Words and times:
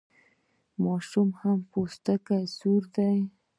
ماشوم 0.83 1.27
مو 1.39 1.53
پوستکی 1.69 2.41
سور 2.57 2.83
دی؟ 2.93 3.17